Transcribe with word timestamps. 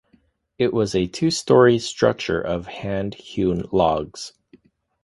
It 0.57 0.73
was 0.73 0.95
a 0.95 1.05
two-story 1.05 1.77
structure 1.77 2.41
of 2.41 2.65
hand-hewn 2.65 3.65
logs. 3.71 4.33